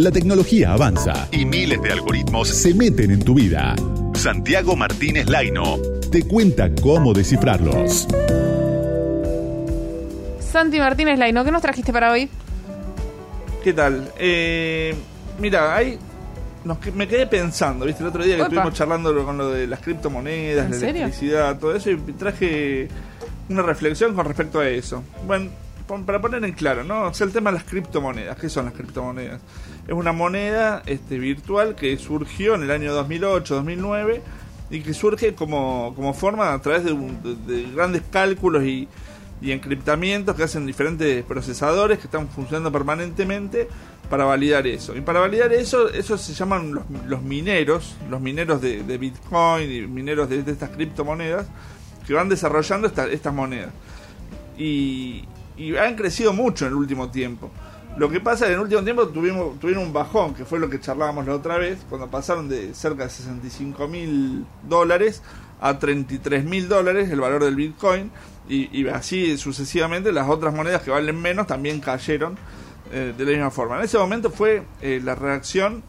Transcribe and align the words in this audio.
La 0.00 0.10
tecnología 0.10 0.72
avanza 0.72 1.28
y 1.30 1.44
miles 1.44 1.82
de 1.82 1.92
algoritmos 1.92 2.48
se 2.48 2.72
meten 2.72 3.10
en 3.10 3.22
tu 3.22 3.34
vida. 3.34 3.76
Santiago 4.14 4.74
Martínez 4.74 5.28
Laino 5.28 5.76
te 6.10 6.26
cuenta 6.26 6.70
cómo 6.80 7.12
descifrarlos. 7.12 8.08
Santi 10.40 10.78
Martínez 10.78 11.18
Laino, 11.18 11.44
¿qué 11.44 11.50
nos 11.50 11.60
trajiste 11.60 11.92
para 11.92 12.12
hoy? 12.12 12.30
¿Qué 13.62 13.74
tal? 13.74 14.10
Eh, 14.18 14.94
mira, 15.38 15.76
hay, 15.76 15.98
nos 16.64 16.78
me 16.94 17.06
quedé 17.06 17.26
pensando, 17.26 17.84
¿viste? 17.84 18.02
El 18.02 18.08
otro 18.08 18.24
día 18.24 18.36
que 18.36 18.40
Opa. 18.40 18.48
estuvimos 18.48 18.72
charlando 18.72 19.22
con 19.22 19.36
lo 19.36 19.50
de 19.50 19.66
las 19.66 19.80
criptomonedas, 19.80 20.64
¿En 20.64 20.70
la 20.70 20.78
serio? 20.78 21.02
electricidad, 21.02 21.58
todo 21.58 21.76
eso, 21.76 21.90
y 21.90 21.96
traje 22.18 22.88
una 23.50 23.60
reflexión 23.60 24.14
con 24.14 24.24
respecto 24.24 24.60
a 24.60 24.68
eso. 24.70 25.04
Bueno, 25.26 25.50
para 26.06 26.20
poner 26.20 26.44
en 26.44 26.52
claro, 26.52 26.84
¿no? 26.84 27.04
O 27.04 27.14
sea, 27.14 27.26
el 27.26 27.32
tema 27.32 27.50
de 27.50 27.56
las 27.58 27.64
criptomonedas. 27.64 28.38
¿Qué 28.38 28.48
son 28.48 28.64
las 28.66 28.74
criptomonedas? 28.74 29.40
Es 29.86 29.92
una 29.94 30.12
moneda 30.12 30.82
este, 30.86 31.18
virtual 31.18 31.74
que 31.74 31.96
surgió 31.98 32.54
en 32.54 32.62
el 32.62 32.70
año 32.70 32.92
2008-2009 33.06 34.20
y 34.70 34.80
que 34.82 34.94
surge 34.94 35.34
como, 35.34 35.92
como 35.96 36.14
forma 36.14 36.52
a 36.52 36.62
través 36.62 36.84
de, 36.84 36.92
un- 36.92 37.20
de- 37.22 37.34
de 37.62 37.70
grandes 37.72 38.02
cálculos 38.10 38.62
y, 38.64 38.86
y 39.42 39.50
encriptamientos 39.52 40.36
que 40.36 40.44
hacen 40.44 40.64
diferentes 40.64 41.24
procesadores 41.24 41.98
que 41.98 42.04
están 42.04 42.28
funcionando 42.28 42.70
permanentemente 42.70 43.66
para 44.08 44.24
validar 44.24 44.66
eso. 44.66 44.96
Y 44.96 45.00
para 45.00 45.18
validar 45.20 45.52
eso, 45.52 45.88
eso 45.88 46.16
se 46.18 46.34
llaman 46.34 46.72
los, 46.72 46.84
los 47.06 47.22
mineros, 47.22 47.96
los 48.08 48.20
mineros 48.20 48.60
de, 48.60 48.82
de 48.84 48.98
Bitcoin 48.98 49.70
y 49.70 49.80
mineros 49.88 50.28
de, 50.28 50.42
de 50.44 50.52
estas 50.52 50.70
criptomonedas 50.70 51.46
que 52.06 52.14
van 52.14 52.28
desarrollando 52.28 52.86
esta- 52.86 53.06
estas 53.08 53.34
monedas. 53.34 53.70
Y, 54.58 55.24
y 55.60 55.76
han 55.76 55.94
crecido 55.94 56.32
mucho 56.32 56.64
en 56.64 56.72
el 56.72 56.78
último 56.78 57.10
tiempo. 57.10 57.50
Lo 57.98 58.08
que 58.08 58.18
pasa 58.18 58.44
es 58.44 58.48
que 58.48 58.54
en 58.54 58.60
el 58.60 58.64
último 58.64 58.82
tiempo 58.82 59.08
tuvimos, 59.08 59.60
tuvieron 59.60 59.84
un 59.84 59.92
bajón, 59.92 60.32
que 60.32 60.46
fue 60.46 60.58
lo 60.58 60.70
que 60.70 60.80
charlábamos 60.80 61.26
la 61.26 61.34
otra 61.34 61.58
vez, 61.58 61.78
cuando 61.88 62.08
pasaron 62.08 62.48
de 62.48 62.72
cerca 62.72 63.04
de 63.04 63.10
65 63.10 63.86
mil 63.86 64.46
dólares 64.66 65.22
a 65.60 65.78
33 65.78 66.44
mil 66.44 66.66
dólares 66.66 67.10
el 67.10 67.20
valor 67.20 67.44
del 67.44 67.56
Bitcoin, 67.56 68.10
y, 68.48 68.88
así 68.88 69.36
sucesivamente 69.38 70.10
las 70.10 70.28
otras 70.28 70.52
monedas 70.52 70.82
que 70.82 70.90
valen 70.90 71.20
menos 71.20 71.46
también 71.46 71.78
cayeron 71.78 72.36
eh, 72.90 73.12
de 73.16 73.24
la 73.24 73.30
misma 73.30 73.50
forma. 73.50 73.76
En 73.76 73.84
ese 73.84 73.98
momento 73.98 74.30
fue 74.30 74.62
eh, 74.80 75.00
la 75.04 75.14
reacción, 75.14 75.82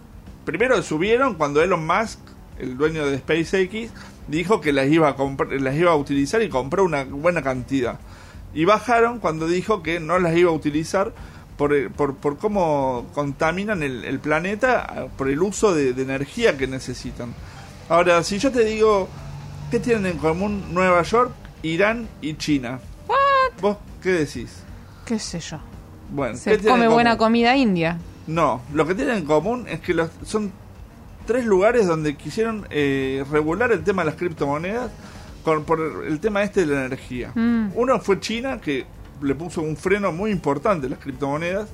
primero 0.44 0.82
subieron 0.84 1.36
cuando 1.36 1.64
Elon 1.64 1.88
Musk, 1.88 2.20
el 2.60 2.78
dueño 2.78 3.06
de 3.08 3.18
SpaceX, 3.18 3.92
dijo 4.28 4.60
que 4.60 4.74
las 4.74 4.88
iba 4.88 5.10
a, 5.10 5.16
las 5.60 5.76
iba 5.76 5.92
a 5.92 5.96
utilizar 5.96 6.42
y 6.42 6.50
compró 6.50 6.84
una 6.84 7.06
buena 7.06 7.42
cantidad. 7.42 8.00
Y 8.54 8.66
bajaron 8.66 9.20
cuando 9.20 9.48
dijo 9.48 9.82
que 9.84 10.00
no 10.00 10.20
las 10.20 10.36
iba 10.36 10.50
a 10.52 10.54
utilizar 10.54 11.14
por, 11.58 11.74
el- 11.74 11.90
por, 11.92 12.16
por 12.16 12.38
cómo 12.38 13.06
contaminan 13.14 13.84
el, 13.84 14.04
el 14.06 14.20
planeta, 14.20 14.82
ah, 14.82 15.06
por 15.18 15.30
el 15.30 15.42
uso 15.42 15.74
de, 15.74 15.94
de 15.94 16.02
energía 16.02 16.58
que 16.58 16.68
necesitan. 16.68 17.34
Ahora, 17.90 18.24
si 18.24 18.40
yo 18.40 18.52
te 18.52 18.64
digo, 18.66 19.08
¿qué 19.70 19.80
tienen 19.80 20.06
en 20.14 20.18
común 20.18 20.64
Nueva 20.74 21.02
York, 21.04 21.32
Irán 21.64 22.08
y 22.22 22.34
China? 22.36 22.80
¿Vos 23.62 23.78
qué 24.02 24.10
decís? 24.10 24.52
¿Qué 25.06 25.20
sé 25.20 25.40
yo? 25.40 25.60
Bueno, 26.10 26.34
¿qué 26.34 26.58
Se 26.60 26.68
come 26.68 26.86
en 26.86 26.92
buena 26.92 27.18
comida 27.18 27.56
india. 27.56 27.98
No, 28.28 28.62
lo 28.74 28.86
que 28.88 28.96
tienen 28.96 29.18
en 29.18 29.26
común 29.26 29.66
es 29.70 29.80
que 29.82 29.94
los, 29.94 30.10
son 30.26 30.52
tres 31.26 31.46
lugares 31.46 31.86
donde 31.88 32.16
quisieron 32.16 32.66
eh, 32.70 33.24
regular 33.32 33.72
el 33.72 33.84
tema 33.84 34.02
de 34.04 34.08
las 34.12 34.16
criptomonedas 34.20 34.90
con, 35.44 35.64
por 35.64 36.06
el 36.08 36.20
tema 36.20 36.44
este 36.44 36.66
de 36.66 36.74
la 36.74 36.86
energía. 36.86 37.32
Mm. 37.36 37.72
Uno 37.76 38.00
fue 38.00 38.20
China, 38.20 38.60
que 38.60 38.86
le 39.22 39.36
puso 39.36 39.62
un 39.62 39.78
freno 39.78 40.12
muy 40.12 40.32
importante 40.32 40.88
a 40.88 40.90
las 40.90 41.00
criptomonedas, 41.00 41.70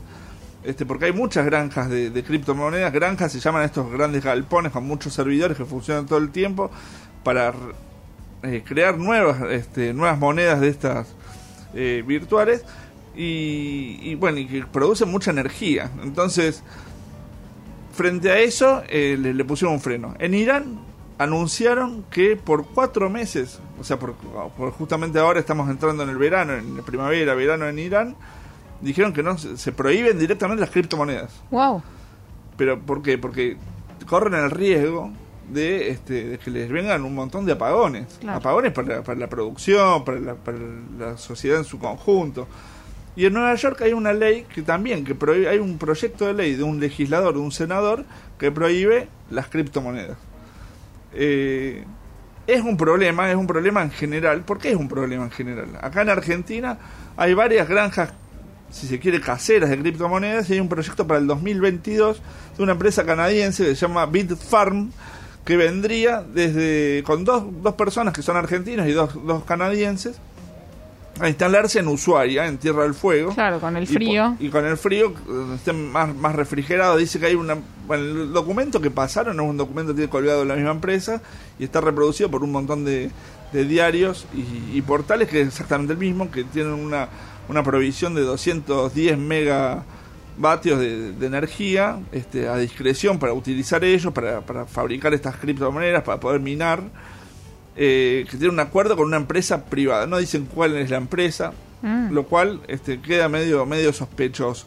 este, 0.63 0.85
porque 0.85 1.05
hay 1.05 1.13
muchas 1.13 1.45
granjas 1.45 1.89
de, 1.89 2.09
de 2.09 2.23
criptomonedas. 2.23 2.91
Granjas 2.91 3.31
se 3.31 3.39
llaman 3.39 3.63
estos 3.63 3.89
grandes 3.91 4.23
galpones 4.23 4.71
con 4.71 4.85
muchos 4.85 5.13
servidores 5.13 5.55
que 5.55 5.65
funcionan 5.65 6.05
todo 6.05 6.19
el 6.19 6.29
tiempo 6.29 6.69
para 7.23 7.53
eh, 8.43 8.63
crear 8.65 8.97
nuevas, 8.97 9.41
este, 9.49 9.93
nuevas 9.93 10.19
monedas 10.19 10.59
de 10.59 10.69
estas 10.69 11.07
eh, 11.73 12.03
virtuales 12.05 12.65
y, 13.15 13.99
y, 14.01 14.15
bueno, 14.15 14.39
y 14.39 14.47
que 14.47 14.65
producen 14.65 15.09
mucha 15.09 15.31
energía. 15.31 15.89
Entonces, 16.03 16.63
frente 17.93 18.29
a 18.29 18.39
eso, 18.39 18.83
eh, 18.89 19.17
le, 19.19 19.33
le 19.33 19.45
pusieron 19.45 19.75
un 19.75 19.81
freno. 19.81 20.15
En 20.19 20.33
Irán 20.33 20.79
anunciaron 21.17 22.03
que 22.11 22.35
por 22.35 22.67
cuatro 22.67 23.09
meses, 23.09 23.59
o 23.79 23.83
sea, 23.83 23.97
por, 23.97 24.13
por 24.13 24.71
justamente 24.71 25.19
ahora 25.19 25.39
estamos 25.39 25.69
entrando 25.69 26.03
en 26.03 26.09
el 26.09 26.17
verano, 26.17 26.53
en 26.53 26.77
la 26.77 26.83
primavera, 26.83 27.33
verano 27.33 27.67
en 27.67 27.79
Irán, 27.79 28.15
dijeron 28.81 29.13
que 29.13 29.23
no 29.23 29.37
se, 29.37 29.57
se 29.57 29.71
prohíben 29.71 30.19
directamente 30.19 30.61
las 30.61 30.69
criptomonedas. 30.69 31.31
Wow. 31.51 31.81
¿Pero 32.57 32.79
por 32.79 33.01
qué? 33.01 33.17
Porque 33.17 33.57
corren 34.07 34.35
el 34.35 34.51
riesgo 34.51 35.11
de, 35.49 35.89
este, 35.89 36.25
de 36.25 36.37
que 36.37 36.51
les 36.51 36.69
vengan 36.69 37.03
un 37.03 37.15
montón 37.15 37.45
de 37.45 37.53
apagones. 37.53 38.17
Claro. 38.19 38.37
Apagones 38.37 38.73
para, 38.73 39.03
para 39.03 39.19
la 39.19 39.27
producción, 39.27 40.03
para 40.05 40.19
la, 40.19 40.35
para 40.35 40.57
la 40.99 41.17
sociedad 41.17 41.59
en 41.59 41.65
su 41.65 41.79
conjunto. 41.79 42.47
Y 43.15 43.25
en 43.25 43.33
Nueva 43.33 43.55
York 43.55 43.81
hay 43.81 43.93
una 43.93 44.13
ley 44.13 44.45
que 44.53 44.61
también, 44.61 45.03
que 45.03 45.15
prohíbe, 45.15 45.49
hay 45.49 45.57
un 45.57 45.79
proyecto 45.79 46.27
de 46.27 46.33
ley 46.33 46.53
de 46.53 46.61
un 46.63 46.79
legislador, 46.79 47.33
de 47.33 47.39
un 47.39 47.51
senador, 47.51 48.05
que 48.37 48.51
prohíbe 48.51 49.07
las 49.31 49.47
criptomonedas. 49.47 50.17
Eh, 51.13 51.83
es 52.45 52.61
un 52.61 52.77
problema, 52.77 53.29
es 53.29 53.35
un 53.35 53.47
problema 53.47 53.81
en 53.81 53.91
general. 53.91 54.41
¿Por 54.41 54.57
qué 54.57 54.69
es 54.69 54.75
un 54.75 54.87
problema 54.87 55.25
en 55.25 55.31
general? 55.31 55.77
Acá 55.81 56.01
en 56.01 56.09
Argentina 56.09 56.77
hay 57.17 57.33
varias 57.33 57.67
granjas, 57.67 58.13
si 58.71 58.87
se 58.87 58.99
quiere, 58.99 59.19
caseras 59.19 59.69
de 59.69 59.79
criptomonedas 59.79 60.49
y 60.49 60.53
hay 60.53 60.59
un 60.59 60.69
proyecto 60.69 61.05
para 61.05 61.19
el 61.19 61.27
2022 61.27 62.21
de 62.57 62.63
una 62.63 62.71
empresa 62.73 63.05
canadiense 63.05 63.65
que 63.65 63.75
se 63.75 63.87
llama 63.87 64.05
Bitfarm 64.05 64.91
que 65.43 65.55
vendría 65.55 66.21
desde 66.21 67.03
con 67.03 67.23
dos, 67.23 67.43
dos 67.61 67.73
personas 67.75 68.13
que 68.13 68.21
son 68.21 68.35
argentinos 68.35 68.85
y 68.87 68.91
dos, 68.91 69.13
dos 69.25 69.45
canadienses 69.45 70.19
a 71.19 71.27
instalarse 71.27 71.79
en 71.79 71.87
Ushuaia, 71.87 72.47
en 72.47 72.57
Tierra 72.57 72.83
del 72.83 72.93
Fuego. 72.93 73.33
Claro, 73.33 73.59
con 73.59 73.75
el 73.77 73.87
frío. 73.87 74.35
Y, 74.39 74.49
con 74.49 74.65
el 74.65 74.77
frío, 74.77 75.13
estén 75.55 75.91
más, 75.91 76.13
más 76.15 76.35
refrigerado. 76.35 76.97
Dice 76.97 77.19
que 77.19 77.27
hay 77.27 77.35
una. 77.35 77.57
Bueno, 77.85 78.03
el 78.03 78.33
documento 78.33 78.81
que 78.81 78.91
pasaron 78.91 79.39
es 79.39 79.45
un 79.45 79.57
documento 79.57 79.93
que 79.93 79.97
tiene 79.97 80.09
colgado 80.09 80.45
la 80.45 80.55
misma 80.55 80.71
empresa 80.71 81.21
y 81.57 81.63
está 81.63 81.81
reproducido 81.81 82.29
por 82.29 82.43
un 82.43 82.51
montón 82.51 82.83
de, 82.83 83.09
de 83.53 83.65
diarios 83.65 84.25
y, 84.33 84.77
y 84.77 84.81
portales 84.81 85.29
que 85.29 85.41
es 85.41 85.47
exactamente 85.47 85.93
el 85.93 85.99
mismo, 85.99 86.29
que 86.29 86.43
tienen 86.43 86.73
una, 86.73 87.09
una 87.47 87.63
provisión 87.63 88.13
de 88.13 88.21
210 88.21 89.17
megavatios 89.17 90.79
de, 90.79 91.13
de 91.13 91.25
energía 91.25 91.99
este, 92.11 92.47
a 92.47 92.57
discreción 92.57 93.19
para 93.19 93.33
utilizar 93.33 93.83
ellos, 93.83 94.13
para, 94.13 94.41
para 94.41 94.65
fabricar 94.65 95.13
estas 95.13 95.37
criptomonedas, 95.37 96.03
para 96.03 96.19
poder 96.19 96.41
minar. 96.41 96.83
Eh, 97.77 98.25
que 98.29 98.37
tiene 98.37 98.51
un 98.53 98.59
acuerdo 98.59 98.97
con 98.97 99.05
una 99.05 99.17
empresa 99.17 99.65
privada. 99.65 100.07
No 100.07 100.17
dicen 100.17 100.47
cuál 100.53 100.75
es 100.75 100.89
la 100.89 100.97
empresa, 100.97 101.53
Mm. 101.81 102.11
lo 102.11 102.23
cual 102.25 102.61
este, 102.67 102.99
queda 103.01 103.29
medio, 103.29 103.63
medio 103.67 103.93
sospechoso. 103.93 104.65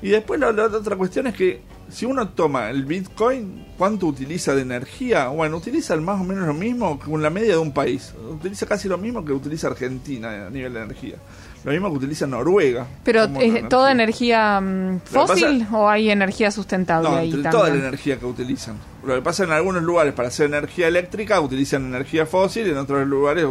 Y 0.00 0.10
después 0.10 0.38
la, 0.38 0.52
la 0.52 0.66
otra 0.66 0.94
cuestión 0.94 1.26
es 1.26 1.34
que 1.34 1.62
si 1.90 2.06
uno 2.06 2.28
toma 2.28 2.70
el 2.70 2.84
Bitcoin, 2.84 3.66
¿cuánto 3.76 4.06
utiliza 4.06 4.54
de 4.54 4.62
energía? 4.62 5.26
Bueno, 5.28 5.56
utiliza 5.56 5.96
más 5.96 6.20
o 6.20 6.24
menos 6.24 6.46
lo 6.46 6.54
mismo 6.54 6.98
que 7.00 7.10
con 7.10 7.20
la 7.22 7.30
media 7.30 7.54
de 7.54 7.58
un 7.58 7.72
país. 7.72 8.14
Utiliza 8.30 8.66
casi 8.66 8.88
lo 8.88 8.98
mismo 8.98 9.24
que 9.24 9.32
utiliza 9.32 9.66
Argentina 9.66 10.46
a 10.46 10.50
nivel 10.50 10.74
de 10.74 10.82
energía. 10.82 11.16
Lo 11.64 11.72
mismo 11.72 11.90
que 11.90 11.96
utiliza 11.96 12.26
Noruega. 12.26 12.86
Pero 13.04 13.24
¿es 13.40 13.68
toda 13.70 13.90
energía 13.90 14.60
mm, 14.60 15.00
fósil 15.04 15.66
o 15.72 15.88
hay 15.88 16.10
energía 16.10 16.50
sustentable 16.50 17.08
No, 17.08 17.16
ahí 17.16 17.30
también? 17.30 17.50
toda 17.50 17.68
la 17.70 17.74
energía 17.76 18.18
que 18.18 18.26
utilizan. 18.26 18.76
Lo 19.04 19.14
que 19.14 19.22
pasa 19.22 19.44
en 19.44 19.50
algunos 19.52 19.82
lugares 19.82 20.12
para 20.12 20.28
hacer 20.28 20.46
energía 20.46 20.88
eléctrica 20.88 21.40
utilizan 21.40 21.86
energía 21.86 22.26
fósil, 22.26 22.66
en 22.68 22.76
otros 22.76 23.06
lugares 23.06 23.46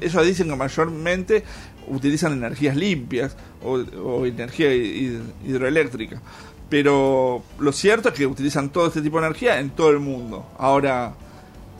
ellos 0.00 0.26
dicen 0.26 0.48
que 0.48 0.56
mayormente 0.56 1.44
utilizan 1.88 2.32
energías 2.32 2.74
limpias 2.76 3.36
o, 3.62 3.74
o 4.02 4.24
energía 4.26 4.68
hid- 4.72 5.20
hidroeléctrica. 5.46 6.20
Pero 6.68 7.42
lo 7.58 7.72
cierto 7.72 8.10
es 8.10 8.14
que 8.14 8.26
utilizan 8.26 8.70
todo 8.70 8.86
este 8.88 9.00
tipo 9.02 9.20
de 9.20 9.26
energía 9.26 9.58
en 9.58 9.70
todo 9.70 9.90
el 9.90 9.98
mundo. 10.00 10.46
Ahora, 10.58 11.12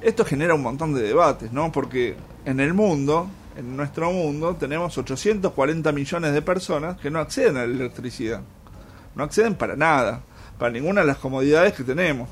esto 0.03 0.25
genera 0.25 0.55
un 0.55 0.63
montón 0.63 0.95
de 0.95 1.03
debates, 1.03 1.53
¿no? 1.53 1.71
Porque 1.73 2.15
en 2.47 2.61
el 2.61 2.73
mundo, 2.73 3.29
en 3.59 3.77
nuestro 3.77 4.13
mundo, 4.13 4.55
tenemos 4.59 4.97
840 4.97 5.91
millones 5.93 6.33
de 6.33 6.43
personas 6.43 6.97
que 6.99 7.11
no 7.11 7.19
acceden 7.19 7.57
a 7.57 7.67
la 7.67 7.73
electricidad. 7.75 8.41
No 9.15 9.25
acceden 9.25 9.55
para 9.57 9.75
nada, 9.75 10.21
para 10.59 10.71
ninguna 10.71 11.01
de 11.01 11.09
las 11.09 11.19
comodidades 11.19 11.75
que 11.75 11.83
tenemos. 11.83 12.29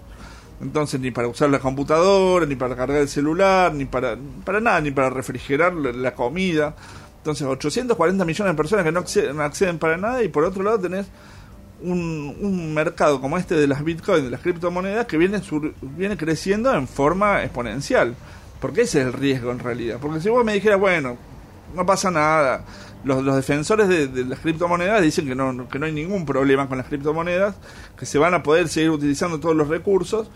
Entonces, 0.60 1.00
ni 1.00 1.10
para 1.10 1.28
usar 1.28 1.50
la 1.50 1.58
computadora, 1.58 2.46
ni 2.46 2.54
para 2.56 2.76
cargar 2.76 2.98
el 2.98 3.08
celular, 3.08 3.74
ni 3.74 3.84
para, 3.84 4.16
para 4.44 4.60
nada, 4.60 4.80
ni 4.80 4.90
para 4.90 5.10
refrigerar 5.10 5.74
la, 5.74 6.14
comida. 6.14 6.74
Entonces, 7.18 7.46
840 7.46 8.24
millones 8.24 8.52
de 8.54 8.56
personas 8.56 8.84
que 8.84 8.92
no 8.92 9.00
acceden, 9.00 9.36
no 9.36 9.42
acceden 9.42 9.78
para 9.78 9.96
nada, 9.96 10.22
y 10.22 10.28
por 10.28 10.44
otro 10.44 10.62
lado 10.62 10.78
tenés 10.78 11.06
un, 11.82 12.36
un 12.40 12.72
mercado 12.72 13.20
como 13.20 13.36
este 13.36 13.54
de 13.56 13.66
las 13.66 13.82
bitcoins, 13.84 14.24
de 14.24 14.30
las 14.30 14.40
criptomonedas, 14.40 15.06
que 15.06 15.18
viene, 15.18 15.42
sur- 15.42 15.74
viene 15.82 16.16
creciendo 16.16 16.72
en 16.72 16.86
forma 16.88 17.42
exponencial. 17.42 18.14
Porque 18.60 18.82
ese 18.82 19.00
es 19.00 19.06
el 19.06 19.12
riesgo 19.12 19.50
en 19.50 19.58
realidad. 19.58 19.98
Porque 20.00 20.20
si 20.20 20.28
vos 20.28 20.44
me 20.44 20.54
dijeras, 20.54 20.80
bueno, 20.80 21.16
no 21.74 21.86
pasa 21.86 22.10
nada, 22.10 22.64
los, 23.04 23.22
los 23.22 23.36
defensores 23.36 23.88
de, 23.88 24.24
las 24.24 24.40
criptomonedas 24.40 25.02
dicen 25.02 25.26
que 25.26 25.34
no, 25.34 25.68
que 25.68 25.78
no 25.78 25.86
hay 25.86 25.92
ningún 25.92 26.24
problema 26.24 26.68
con 26.68 26.78
las 26.78 26.86
criptomonedas, 26.86 27.56
que 27.98 28.06
se 28.06 28.18
van 28.18 28.34
a 28.34 28.42
poder 28.42 28.68
seguir 28.68 28.90
utilizando 28.90 29.38
todos 29.38 29.54
los 29.54 29.68
recursos. 29.68 30.28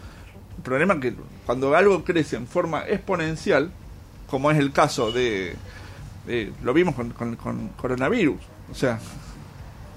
El 0.57 0.63
problema 0.63 0.95
es 0.95 1.01
que 1.01 1.15
cuando 1.47 1.75
algo 1.75 2.05
crece 2.05 2.37
en 2.37 2.47
forma 2.47 2.87
exponencial, 2.87 3.71
como 4.29 4.51
es 4.51 4.59
el 4.59 4.73
caso 4.73 5.11
de, 5.11 5.57
lo 6.63 6.73
vimos 6.75 6.95
con, 6.95 7.11
con 7.11 7.69
coronavirus, 7.77 8.41
o 8.71 8.75
sea, 8.75 9.01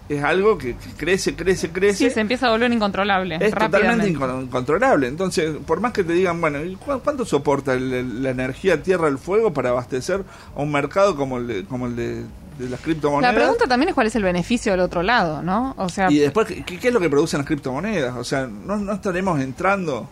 es 0.10 0.24
algo 0.24 0.58
que, 0.58 0.76
que 0.76 0.90
crece, 0.98 1.36
crece, 1.36 1.70
crece 1.72 1.98
Sí, 1.98 2.10
se 2.10 2.20
empieza 2.20 2.48
a 2.48 2.52
volver 2.52 2.72
incontrolable. 2.72 3.38
es 3.42 3.54
totalmente 3.54 4.10
incontrolable. 4.10 5.08
Entonces, 5.08 5.56
por 5.66 5.80
más 5.80 5.94
que 5.94 6.04
te 6.04 6.14
digan, 6.14 6.40
bueno, 6.42 6.64
¿y 6.64 6.76
cu- 6.76 7.00
¿cuánto 7.04 7.24
soporta 7.26 7.74
el- 7.74 7.94
el- 7.94 8.24
la 8.24 8.30
energía 8.32 8.84
tierra 8.84 9.08
el 9.08 9.18
fuego 9.18 9.54
para 9.54 9.70
abastecer 9.70 10.24
a 10.56 10.62
un 10.62 10.72
mercado 10.72 11.16
como 11.16 11.38
el 11.38 11.48
de, 11.48 11.64
como 11.66 11.88
el 11.88 11.96
de, 11.96 12.24
de 12.60 12.70
las 12.70 12.82
criptomonedas? 12.82 13.34
La 13.34 13.40
pregunta 13.40 13.66
también 13.66 13.90
es 13.90 13.96
cuál 13.96 14.08
es 14.08 14.16
el 14.16 14.24
beneficio 14.24 14.74
del 14.74 14.82
otro 14.82 15.04
lado, 15.04 15.42
¿no? 15.42 15.74
O 15.78 15.88
sea, 15.90 16.12
Y 16.12 16.20
después, 16.20 16.48
¿qué, 16.48 16.64
qué 16.64 16.88
es 16.90 16.94
lo 16.94 17.00
que 17.00 17.10
producen 17.10 17.38
las 17.40 17.48
criptomonedas? 17.48 18.16
O 18.18 18.24
sea, 18.26 18.46
no, 18.48 18.76
no 18.78 18.94
estaremos 18.94 19.40
entrando. 19.40 20.10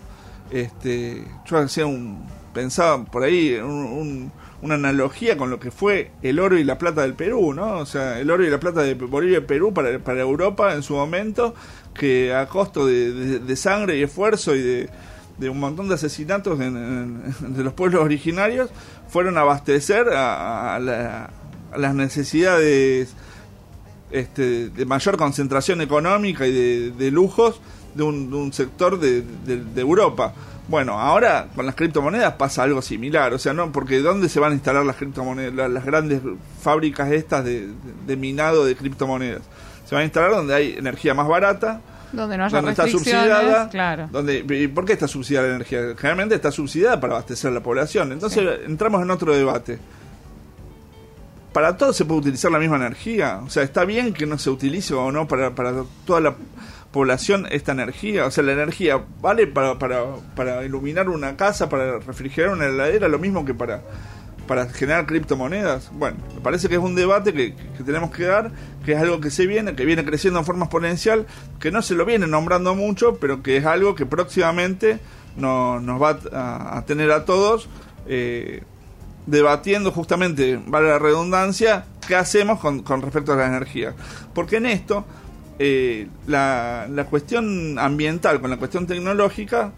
este 0.49 1.23
Yo 1.45 1.57
hacía 1.57 1.85
un. 1.85 2.23
Pensaba 2.53 3.03
por 3.05 3.23
ahí 3.23 3.55
un- 3.55 3.69
un- 3.69 4.31
una 4.61 4.75
analogía 4.75 5.37
con 5.37 5.49
lo 5.49 5.59
que 5.59 5.71
fue 5.71 6.11
el 6.21 6.39
oro 6.39 6.57
y 6.57 6.63
la 6.63 6.77
plata 6.77 7.01
del 7.01 7.13
Perú, 7.15 7.53
¿no? 7.53 7.79
O 7.79 7.85
sea, 7.85 8.19
el 8.19 8.29
ori 8.29 8.45
y 8.47 8.49
la 8.49 8.59
plata 8.59 8.81
de 8.83 8.93
Bolivia 8.93 9.39
y 9.39 9.41
Perú 9.41 9.73
para, 9.73 9.97
para 9.99 10.21
Europa 10.21 10.73
en 10.75 10.83
su 10.83 10.93
momento, 10.93 11.55
que 11.95 12.33
a 12.33 12.47
costo 12.47 12.85
de, 12.85 13.39
de- 13.39 13.55
sangre 13.55 13.97
y 13.97 14.03
esfuerzo 14.03 14.55
y 14.55 14.61
de, 14.61 14.89
de 15.39 15.49
un 15.49 15.59
montón 15.59 15.87
de 15.87 15.95
asesinatos 15.95 16.59
de 16.59 17.63
los 17.63 17.73
pueblos 17.73 18.03
originarios, 18.03 18.69
fueron 19.09 19.37
a 19.37 19.41
abastecer 19.41 20.09
a, 20.09 20.75
a 20.75 20.79
la- 20.79 21.29
a 21.73 21.77
las 21.77 21.95
necesidades 21.95 23.13
este, 24.11 24.69
de 24.69 24.85
mayor 24.85 25.17
concentración 25.17 25.81
económica 25.81 26.45
y 26.45 26.91
de, 26.91 27.11
lujos 27.11 27.61
de 27.95 28.03
un, 28.03 28.33
un 28.33 28.51
sector 28.53 28.99
de 28.99 29.23
Europa. 29.75 30.33
Bueno, 30.71 30.97
ahora 30.99 31.47
con 31.53 31.65
las 31.65 31.75
criptomonedas 31.75 32.33
pasa 32.35 32.63
algo 32.63 32.81
similar, 32.81 33.33
o 33.33 33.37
sea, 33.37 33.51
no, 33.53 33.71
porque 33.73 33.99
¿dónde 33.99 34.29
se 34.29 34.39
van 34.39 34.53
a 34.53 34.55
instalar 34.55 34.85
las 34.85 34.95
criptomonedas, 34.95 35.53
la- 35.53 35.67
las 35.67 35.83
grandes 35.85 36.21
fábricas 36.61 37.11
estas 37.11 37.43
de, 37.45 37.67
minado 38.17 38.63
de 38.65 38.75
criptomonedas? 38.77 39.41
Se 39.85 39.93
van 39.95 40.03
a 40.03 40.05
instalar 40.05 40.31
donde 40.31 40.55
hay 40.55 40.75
energía 40.77 41.13
más 41.13 41.27
barata, 41.27 41.81
donde 42.13 42.37
no 42.37 42.45
haya 42.45 42.55
donde 42.55 42.71
está 42.71 42.87
subsidiada, 42.87 43.69
Claro. 43.69 44.07
donde, 44.13 44.45
¿y 44.49 44.67
¿por 44.69 44.85
qué 44.85 44.93
está 44.93 45.09
subsidiada 45.09 45.47
la 45.49 45.55
energía? 45.55 45.79
Generalmente 45.97 46.35
está 46.35 46.51
subsidiada 46.51 46.99
para 47.01 47.13
abastecer 47.15 47.51
a 47.51 47.53
la 47.53 47.61
población. 47.61 48.13
Entonces 48.13 48.41
entramos 48.65 49.01
en 49.01 49.11
otro 49.11 49.35
debate. 49.35 49.77
Para 51.53 51.75
todos 51.75 51.97
se 51.97 52.05
puede 52.05 52.21
utilizar 52.21 52.49
la 52.49 52.59
misma 52.59 52.77
energía. 52.77 53.41
O 53.45 53.49
sea, 53.49 53.63
está 53.63 53.83
bien 53.83 54.13
que 54.13 54.25
no 54.25 54.37
se 54.37 54.49
utilice 54.49 54.93
o 54.93 55.11
no 55.11 55.27
para, 55.27 55.51
para 55.53 55.83
toda 56.05 56.21
la 56.21 56.35
población 56.91 57.47
esta 57.51 57.71
energía. 57.71 58.25
O 58.25 58.31
sea, 58.31 58.43
la 58.43 58.51
energía 58.53 59.01
vale 59.21 59.47
para, 59.47 59.79
para, 59.79 60.03
para 60.35 60.63
iluminar 60.65 61.09
una 61.09 61.37
casa, 61.37 61.69
para 61.69 61.99
refrigerar 61.99 62.51
una 62.51 62.65
heladera, 62.65 63.07
lo 63.07 63.17
mismo 63.19 63.45
que 63.45 63.53
para, 63.53 63.81
para 64.47 64.67
generar 64.67 65.05
criptomonedas. 65.05 65.89
Bueno, 65.93 66.17
me 66.35 66.41
parece 66.41 66.67
que 66.67 66.75
es 66.75 66.81
un 66.81 66.95
debate 66.95 67.33
que, 67.33 67.55
que 67.55 67.83
tenemos 67.85 68.11
que 68.11 68.25
dar, 68.25 68.51
que 68.85 68.93
es 68.93 68.99
algo 68.99 69.21
que 69.21 69.29
se 69.31 69.47
viene, 69.47 69.75
que 69.75 69.85
viene 69.85 70.03
creciendo 70.03 70.39
en 70.39 70.45
forma 70.45 70.65
exponencial, 70.65 71.25
que 71.59 71.71
no 71.71 71.81
se 71.81 71.95
lo 71.95 72.03
viene 72.05 72.27
nombrando 72.27 72.75
mucho, 72.75 73.15
pero 73.17 73.41
que 73.41 73.57
es 73.57 73.65
algo 73.65 73.95
que 73.95 74.05
próximamente 74.05 74.99
no- 75.37 75.79
nos 75.79 76.01
va 76.01 76.19
a, 76.33 76.83
tener 76.85 77.11
a 77.11 77.23
todos 77.23 77.69
eh, 78.07 78.63
debatiendo 79.27 79.91
justamente, 79.91 80.59
vale 80.65 80.89
la 80.89 80.99
redundancia, 80.99 81.85
qué 82.07 82.15
hacemos 82.15 82.59
con, 82.59 82.81
con 82.83 83.01
respecto 83.01 83.33
a 83.33 83.35
la 83.37 83.45
energía. 83.47 83.93
Porque 84.33 84.57
en 84.57 84.65
esto, 84.65 85.05
eh, 85.63 86.07
la, 86.25 86.87
la 86.89 87.05
cuestión 87.05 87.77
ambiental 87.77 88.41
con 88.41 88.49
la 88.49 88.57
cuestión 88.57 88.87
tecnológica 88.87 89.71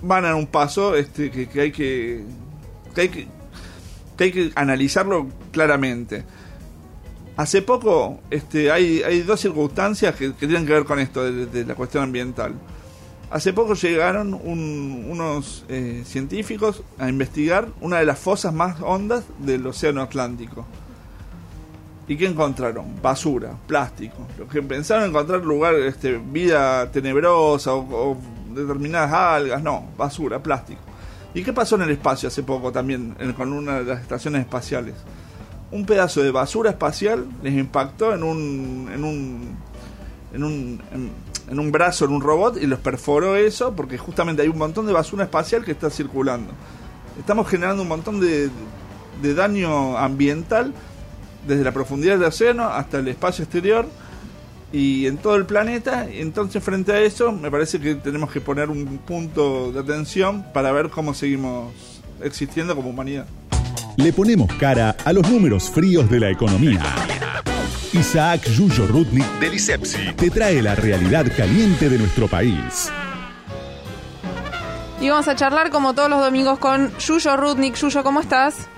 van 0.00 0.24
a 0.26 0.36
un 0.36 0.46
paso 0.46 0.94
este, 0.94 1.30
que, 1.30 1.48
hay 1.60 1.72
que, 1.72 2.24
que 2.94 3.00
hay 3.00 3.08
que 3.08 3.26
que 4.16 4.24
hay 4.24 4.30
que 4.32 4.52
analizarlo 4.54 5.26
claramente. 5.50 6.24
Hace 7.36 7.62
poco 7.62 8.20
este, 8.30 8.70
hay, 8.70 9.02
hay 9.02 9.22
dos 9.22 9.40
circunstancias 9.40 10.14
que, 10.14 10.30
tienen 10.30 10.64
que 10.66 10.72
ver 10.72 10.84
con 10.84 11.00
esto 11.00 11.24
de, 11.24 11.64
la 11.64 11.74
cuestión 11.74 12.04
ambiental. 12.04 12.54
Hace 13.30 13.52
poco 13.52 13.74
llegaron 13.74 14.34
un- 14.34 15.06
unos 15.10 15.64
eh, 15.68 16.02
científicos 16.06 16.84
a 16.98 17.08
investigar 17.08 17.66
una 17.80 17.98
de 17.98 18.04
las 18.06 18.20
fosas 18.20 18.54
más 18.54 18.80
hondas 18.82 19.24
del 19.40 19.66
Océano 19.66 20.00
Atlántico. 20.02 20.64
¿Y 22.06 22.16
qué 22.16 22.26
encontraron? 22.26 23.00
Basura, 23.00 23.52
plástico. 23.66 24.26
Lo 24.38 24.46
que 24.46 24.62
pensaron 24.62 25.08
encontrar 25.08 25.42
lugar, 25.42 25.74
este, 25.76 26.18
vida 26.18 26.90
tenebrosa 26.90 27.72
o, 27.74 28.10
o 28.12 28.16
determinadas 28.54 29.12
algas, 29.12 29.62
no, 29.62 29.86
basura, 29.96 30.42
plástico. 30.42 30.80
¿Y 31.32 31.42
qué 31.42 31.52
pasó 31.52 31.76
en 31.76 31.82
el 31.82 31.90
espacio 31.90 32.28
hace 32.28 32.42
poco 32.42 32.70
también 32.70 33.16
en- 33.18 33.32
con 33.32 33.52
una 33.52 33.78
de 33.80 33.84
las 33.84 34.00
estaciones 34.02 34.42
espaciales? 34.42 34.94
Un 35.72 35.86
pedazo 35.86 36.22
de 36.22 36.30
basura 36.30 36.70
espacial 36.70 37.26
les 37.42 37.54
impactó 37.54 38.14
en 38.14 38.22
un 38.22 38.88
en 38.94 39.02
un 39.04 39.56
en 40.32 40.44
un 40.44 40.80
en, 40.92 41.10
en 41.50 41.58
un 41.58 41.72
brazo 41.72 42.04
en 42.04 42.12
un 42.12 42.20
robot 42.20 42.58
y 42.62 42.66
los 42.66 42.78
perforó 42.78 43.34
eso 43.34 43.74
porque 43.74 43.98
justamente 43.98 44.42
hay 44.42 44.48
un 44.48 44.58
montón 44.58 44.86
de 44.86 44.92
basura 44.92 45.24
espacial 45.24 45.64
que 45.64 45.72
está 45.72 45.90
circulando. 45.90 46.52
Estamos 47.18 47.48
generando 47.48 47.82
un 47.82 47.88
montón 47.88 48.20
de, 48.20 48.50
de 49.22 49.34
daño 49.34 49.96
ambiental 49.98 50.72
desde 51.46 51.64
la 51.64 51.72
profundidad 51.72 52.14
del 52.14 52.24
océano 52.24 52.64
hasta 52.64 52.98
el 52.98 53.08
espacio 53.08 53.44
exterior 53.44 53.86
y 54.72 55.06
en 55.06 55.18
todo 55.18 55.36
el 55.36 55.46
planeta. 55.46 56.08
Y 56.10 56.20
entonces, 56.20 56.62
frente 56.62 56.92
a 56.92 57.00
eso, 57.00 57.32
me 57.32 57.50
parece 57.50 57.78
que 57.80 57.94
tenemos 57.94 58.30
que 58.30 58.40
poner 58.40 58.70
un 58.70 58.98
punto 58.98 59.72
de 59.72 59.80
atención 59.80 60.44
para 60.52 60.72
ver 60.72 60.90
cómo 60.90 61.14
seguimos 61.14 61.72
existiendo 62.22 62.74
como 62.74 62.90
humanidad. 62.90 63.26
Le 63.96 64.12
ponemos 64.12 64.52
cara 64.54 64.96
a 65.04 65.12
los 65.12 65.30
números 65.30 65.70
fríos 65.70 66.10
de 66.10 66.18
la 66.18 66.30
economía. 66.30 66.82
Isaac 67.92 68.48
Yuyo 68.48 68.88
Rutnik 68.88 69.24
del 69.38 69.54
ISEPSI 69.54 70.14
te 70.16 70.28
trae 70.28 70.60
la 70.60 70.74
realidad 70.74 71.26
caliente 71.36 71.88
de 71.88 71.98
nuestro 71.98 72.26
país. 72.26 72.90
Y 75.00 75.08
vamos 75.10 75.28
a 75.28 75.36
charlar 75.36 75.70
como 75.70 75.94
todos 75.94 76.10
los 76.10 76.20
domingos 76.20 76.58
con 76.58 76.90
Yuyo 76.98 77.36
Rudnik. 77.36 77.76
Yuyo, 77.76 78.02
¿cómo 78.02 78.20
estás? 78.20 78.68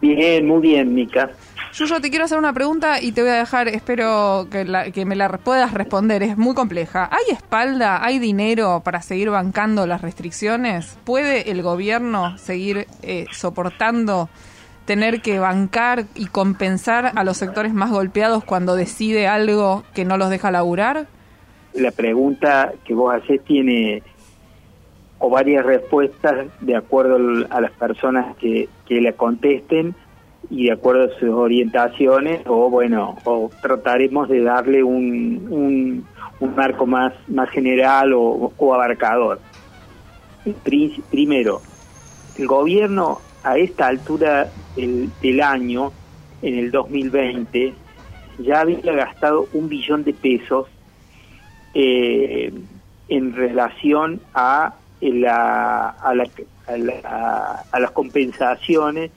Bien, 0.00 0.46
muy 0.46 0.62
bien, 0.62 0.94
Mica. 0.94 1.30
Yuyo, 1.74 2.00
te 2.00 2.10
quiero 2.10 2.24
hacer 2.24 2.38
una 2.38 2.52
pregunta 2.52 3.00
y 3.00 3.12
te 3.12 3.20
voy 3.22 3.30
a 3.30 3.34
dejar, 3.34 3.68
espero 3.68 4.48
que, 4.50 4.64
la- 4.64 4.90
que 4.90 5.04
me 5.04 5.14
la 5.14 5.28
puedas 5.38 5.72
responder. 5.74 6.22
Es 6.22 6.36
muy 6.36 6.54
compleja. 6.54 7.08
¿Hay 7.12 7.32
espalda, 7.34 8.04
hay 8.04 8.18
dinero 8.18 8.80
para 8.84 9.02
seguir 9.02 9.30
bancando 9.30 9.86
las 9.86 10.02
restricciones? 10.02 10.98
¿Puede 11.04 11.50
el 11.50 11.62
gobierno 11.62 12.36
seguir 12.38 12.86
eh, 13.02 13.26
soportando 13.32 14.28
tener 14.86 15.20
que 15.20 15.38
bancar 15.38 16.04
y 16.14 16.26
compensar 16.26 17.12
a 17.14 17.22
los 17.22 17.36
sectores 17.36 17.74
más 17.74 17.90
golpeados 17.90 18.42
cuando 18.44 18.74
decide 18.74 19.28
algo 19.28 19.84
que 19.94 20.04
no 20.06 20.16
los 20.16 20.30
deja 20.30 20.50
laburar? 20.50 21.06
La 21.74 21.90
pregunta 21.90 22.72
que 22.84 22.94
vos 22.94 23.14
haces 23.14 23.44
tiene 23.44 24.02
o 25.20 25.28
varias 25.30 25.64
respuestas 25.66 26.46
de 26.60 26.74
acuerdo 26.76 27.18
a 27.50 27.60
las 27.60 27.72
personas 27.72 28.34
que, 28.38 28.68
que 28.86 29.00
la 29.02 29.12
contesten 29.12 29.94
y 30.50 30.66
de 30.66 30.72
acuerdo 30.72 31.04
a 31.04 31.18
sus 31.18 31.28
orientaciones 31.30 32.42
o 32.46 32.70
bueno, 32.70 33.20
o 33.24 33.52
trataremos 33.60 34.28
de 34.28 34.42
darle 34.42 34.82
un, 34.82 35.46
un, 36.40 36.54
marco 36.56 36.86
más, 36.86 37.12
más 37.28 37.50
general 37.50 38.12
o, 38.14 38.54
o 38.56 38.74
abarcador. 38.74 39.42
Pri- 40.62 41.04
Primero, 41.10 41.62
el 42.34 42.46
gobierno 42.46 43.22
a 43.42 43.58
esta 43.58 43.86
altura 43.88 44.52
del, 44.74 45.12
del 45.20 45.40
año, 45.42 45.92
en 46.40 46.54
el 46.58 46.70
2020, 46.70 47.76
ya 48.38 48.60
había 48.60 48.80
gastado 48.92 49.48
un 49.52 49.68
billón 49.68 50.04
de 50.04 50.14
pesos 50.14 50.68
eh, 51.74 52.52
en 53.08 53.32
relación 53.34 54.22
a, 54.32 54.80
la, 55.00 55.88
a, 55.88 56.14
la- 56.14 56.30
a 56.66 56.76
la- 56.78 57.66
a 57.70 57.80
las 57.80 57.90
compensaciones 57.92 59.12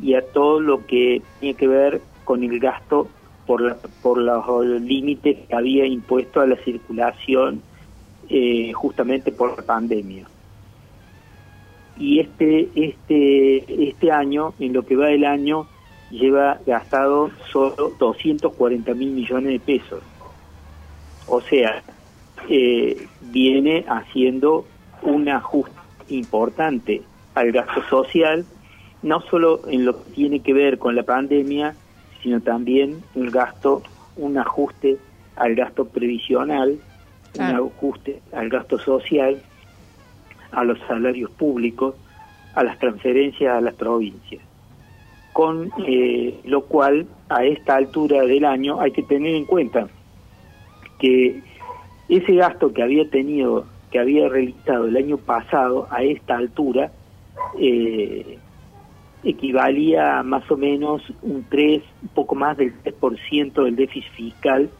y 0.00 0.14
a 0.14 0.22
todo 0.32 0.60
lo 0.60 0.86
que 0.86 1.22
tiene 1.40 1.56
que 1.56 1.68
ver 1.68 2.00
con 2.24 2.42
el 2.42 2.58
gasto 2.58 3.08
por, 3.46 3.60
la- 3.60 3.76
por 4.02 4.18
los 4.18 4.80
límites 4.80 5.38
que 5.48 5.54
había 5.54 5.86
impuesto 5.86 6.40
a 6.40 6.46
la 6.46 6.56
circulación 6.56 7.62
eh, 8.28 8.72
justamente 8.72 9.30
por 9.32 9.56
la 9.56 9.62
pandemia. 9.64 10.26
Y 11.98 12.18
este, 12.20 12.68
este, 12.74 13.88
este 13.88 14.10
año, 14.10 14.54
en 14.58 14.72
lo 14.72 14.84
que 14.84 14.96
va 14.96 15.06
del 15.08 15.24
año, 15.24 15.66
lleva 16.10 16.58
gastado 16.66 17.30
solo 17.52 17.92
240 17.98 18.94
mil 18.94 19.10
millones 19.10 19.52
de 19.52 19.60
pesos. 19.60 20.02
O 21.28 21.40
sea, 21.40 21.82
eh, 22.48 23.06
viene 23.20 23.84
haciendo 23.88 24.66
un 25.02 25.28
ajuste 25.28 25.72
importante 26.08 27.02
al 27.34 27.52
gasto 27.52 27.82
social, 27.88 28.44
no 29.04 29.20
solo 29.20 29.60
en 29.68 29.84
lo 29.84 30.02
que 30.02 30.10
tiene 30.12 30.40
que 30.40 30.54
ver 30.54 30.78
con 30.78 30.96
la 30.96 31.02
pandemia, 31.02 31.76
sino 32.22 32.40
también 32.40 33.02
un 33.14 33.30
gasto, 33.30 33.82
un 34.16 34.38
ajuste 34.38 34.96
al 35.36 35.54
gasto 35.54 35.84
previsional, 35.84 36.78
un 37.38 37.42
ajuste 37.42 38.22
al 38.32 38.48
gasto 38.48 38.78
social, 38.78 39.42
a 40.52 40.64
los 40.64 40.78
salarios 40.88 41.30
públicos, 41.32 41.94
a 42.54 42.64
las 42.64 42.78
transferencias 42.78 43.54
a 43.54 43.60
las 43.60 43.74
provincias. 43.74 44.42
Con 45.34 45.70
eh, 45.86 46.40
lo 46.44 46.62
cual, 46.62 47.06
a 47.28 47.44
esta 47.44 47.76
altura 47.76 48.22
del 48.22 48.46
año, 48.46 48.80
hay 48.80 48.92
que 48.92 49.02
tener 49.02 49.34
en 49.34 49.44
cuenta 49.44 49.86
que 50.98 51.42
ese 52.08 52.34
gasto 52.36 52.72
que 52.72 52.82
había 52.82 53.06
tenido, 53.10 53.66
que 53.90 53.98
había 53.98 54.30
realizado 54.30 54.86
el 54.86 54.96
año 54.96 55.18
pasado 55.18 55.88
a 55.90 56.02
esta 56.02 56.38
altura, 56.38 56.90
eh, 57.58 58.38
equivalía 59.24 60.18
a 60.18 60.22
más 60.22 60.48
o 60.50 60.56
menos 60.56 61.02
un 61.22 61.44
3, 61.48 61.82
un 62.02 62.08
poco 62.08 62.34
más 62.34 62.56
del 62.56 62.74
3% 62.82 63.64
del 63.64 63.76
déficit 63.76 64.10
fiscal, 64.12 64.70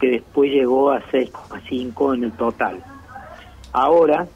que 0.00 0.10
después 0.10 0.50
llegó 0.50 0.90
a 0.90 1.02
6,5 1.10 2.14
en 2.14 2.24
el 2.24 2.32
total. 2.32 2.84
Ahora, 3.72 4.26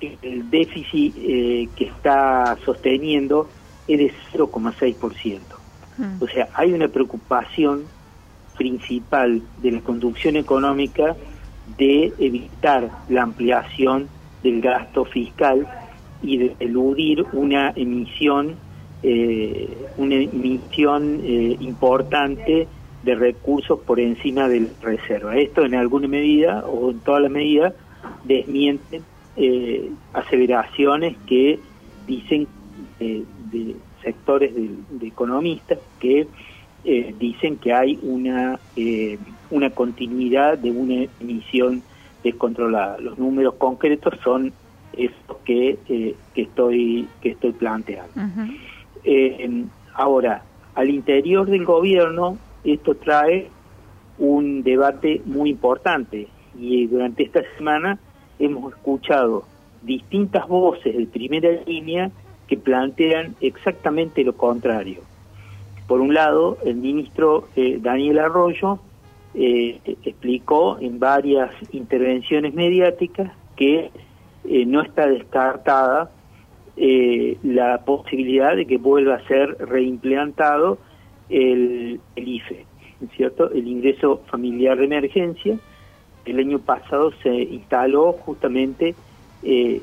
el 0.00 0.50
déficit 0.50 1.14
eh, 1.18 1.68
que 1.76 1.86
está 1.86 2.56
sosteniendo 2.64 3.48
es 3.86 3.98
de 3.98 4.12
0,6%. 4.32 5.40
Mm. 5.96 6.22
O 6.22 6.28
sea, 6.28 6.48
hay 6.54 6.72
una 6.72 6.88
preocupación 6.88 7.84
principal 8.56 9.42
de 9.62 9.72
la 9.72 9.80
conducción 9.80 10.36
económica 10.36 11.16
de 11.78 12.12
evitar 12.18 12.90
la 13.08 13.22
ampliación 13.22 14.08
del 14.42 14.60
gasto 14.60 15.04
fiscal 15.04 15.66
y 16.24 16.38
de 16.38 16.56
eludir 16.60 17.24
una 17.32 17.72
emisión 17.76 18.56
eh, 19.06 19.68
una 19.98 20.14
emisión 20.14 21.20
eh, 21.22 21.58
importante 21.60 22.66
de 23.02 23.14
recursos 23.14 23.78
por 23.80 24.00
encima 24.00 24.48
de 24.48 24.60
la 24.60 24.68
reserva. 24.80 25.36
Esto 25.36 25.62
en 25.66 25.74
alguna 25.74 26.08
medida 26.08 26.64
o 26.66 26.90
en 26.90 27.00
toda 27.00 27.20
la 27.20 27.28
medida 27.28 27.74
desmiente 28.24 29.02
eh, 29.36 29.90
aseveraciones 30.14 31.18
que 31.26 31.60
dicen 32.06 32.46
de 32.98 33.76
sectores 34.02 34.54
de, 34.54 35.06
economistas 35.06 35.78
que 36.00 36.26
dicen 37.18 37.56
que 37.58 37.74
hay 37.74 37.98
una 38.02 38.58
una 39.50 39.70
continuidad 39.70 40.56
de 40.56 40.70
una 40.70 41.06
emisión 41.20 41.82
descontrolada. 42.22 42.98
Los 43.00 43.18
números 43.18 43.54
concretos 43.54 44.14
son 44.24 44.52
esto 44.98 45.40
que, 45.44 45.78
eh, 45.88 46.14
que 46.34 46.42
estoy 46.42 47.08
que 47.20 47.30
estoy 47.30 47.52
planteando. 47.52 48.12
Eh, 49.04 49.64
ahora, 49.94 50.42
al 50.74 50.90
interior 50.90 51.48
del 51.48 51.64
gobierno 51.64 52.38
esto 52.64 52.94
trae 52.94 53.48
un 54.18 54.62
debate 54.62 55.20
muy 55.24 55.50
importante 55.50 56.28
y 56.58 56.86
durante 56.86 57.24
esta 57.24 57.42
semana 57.56 57.98
hemos 58.38 58.72
escuchado 58.72 59.44
distintas 59.82 60.48
voces 60.48 60.96
de 60.96 61.06
primera 61.06 61.50
línea 61.66 62.10
que 62.46 62.56
plantean 62.56 63.34
exactamente 63.40 64.24
lo 64.24 64.34
contrario. 64.36 65.00
Por 65.86 66.00
un 66.00 66.14
lado, 66.14 66.56
el 66.64 66.76
ministro 66.76 67.48
eh, 67.56 67.78
Daniel 67.80 68.18
Arroyo 68.18 68.78
explicó 69.36 70.78
en 70.78 71.00
varias 71.00 71.50
intervenciones 71.72 72.54
mediáticas 72.54 73.32
que 73.56 73.90
eh, 74.44 74.64
no 74.66 74.82
está 74.82 75.06
descartada 75.06 76.10
eh, 76.76 77.36
la 77.42 77.84
posibilidad 77.84 78.56
de 78.56 78.66
que 78.66 78.78
vuelva 78.78 79.16
a 79.16 79.26
ser 79.26 79.56
reimplementado 79.58 80.78
el, 81.28 82.00
el 82.16 82.28
IFE, 82.28 82.66
¿cierto? 83.16 83.50
El 83.50 83.66
ingreso 83.66 84.22
familiar 84.30 84.78
de 84.78 84.84
emergencia. 84.84 85.58
El 86.24 86.38
año 86.38 86.58
pasado 86.58 87.12
se 87.22 87.34
instaló 87.34 88.12
justamente 88.12 88.94
eh, 89.42 89.82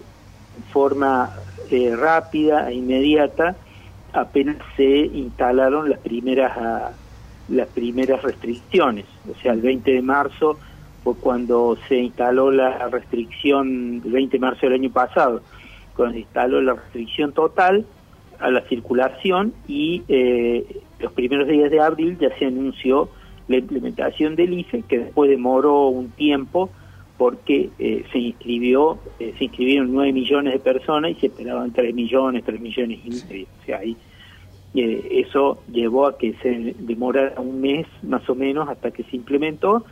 en 0.58 0.64
forma 0.72 1.32
rápida 1.98 2.70
e 2.70 2.74
inmediata 2.74 3.56
apenas 4.14 4.58
se 4.76 4.84
instalaron 4.84 5.90
las 5.90 6.00
primeras 6.00 6.52
ah, 6.58 6.92
las 7.50 7.68
primeras 7.68 8.22
restricciones, 8.22 9.06
o 9.30 9.38
sea, 9.42 9.52
el 9.52 9.62
20 9.62 9.92
de 9.92 10.02
marzo 10.02 10.58
fue 11.04 11.16
cuando 11.16 11.78
se 11.88 11.98
instaló 11.98 12.52
la 12.52 12.88
restricción, 12.90 14.02
el 14.06 14.12
20 14.12 14.38
de 14.38 14.40
marzo 14.40 14.62
del 14.68 14.74
año 14.74 14.92
pasado, 14.92 15.42
cuando 15.96 16.14
se 16.14 16.20
instaló 16.22 16.62
la 16.62 16.74
restricción 16.74 17.34
total 17.34 17.86
a 18.40 18.50
la 18.50 18.62
circulación 18.68 19.54
y 19.68 20.04
eh, 20.08 20.82
los 21.00 21.12
primeros 21.14 21.48
días 21.48 21.72
de 21.72 21.80
abril 21.80 22.18
ya 22.20 22.36
se 22.38 22.46
anunció 22.46 23.10
la 23.48 23.58
implementación 23.58 24.36
del 24.36 24.54
IFE, 24.54 24.84
que 24.84 25.00
después 25.00 25.30
demoró 25.30 25.88
un 25.88 26.10
tiempo 26.12 26.70
porque 27.18 27.70
eh, 27.78 28.04
se 28.12 28.18
inscribió, 28.18 28.98
eh, 29.20 29.34
se 29.38 29.46
inscribieron 29.46 29.94
9 29.94 30.14
millones 30.14 30.54
de 30.54 30.60
personas 30.60 31.12
y 31.12 31.16
se 31.16 31.28
esperaban 31.28 31.72
3 31.72 31.94
millones, 31.94 32.44
3 32.46 32.60
millones 32.60 33.00
y 33.04 33.10
medio. 33.10 33.48
O 33.62 33.66
sea, 33.66 33.78
ahí, 33.80 33.96
eso 34.74 35.62
llevó 35.72 36.08
a 36.08 36.18
que 36.18 36.34
se 36.42 36.76
demorara 36.80 37.40
un 37.42 37.60
mes 37.60 37.86
más 38.04 38.28
o 38.30 38.36
menos 38.36 38.70
hasta 38.70 38.90
que 38.92 39.04
se 39.04 39.18
implementó 39.18 39.86